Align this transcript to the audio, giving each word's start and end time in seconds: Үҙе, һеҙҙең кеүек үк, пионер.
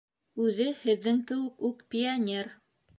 Үҙе, 0.45 0.65
һеҙҙең 0.79 1.21
кеүек 1.29 1.63
үк, 1.71 1.87
пионер. 1.93 2.55